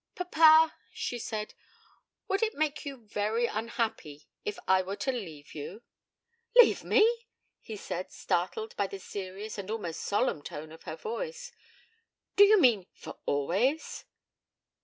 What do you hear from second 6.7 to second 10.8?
me!' he said, startled by the serious and almost solemn tone